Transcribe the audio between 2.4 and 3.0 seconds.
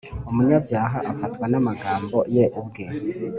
ubwe,